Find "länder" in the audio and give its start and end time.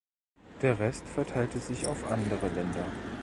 2.47-2.87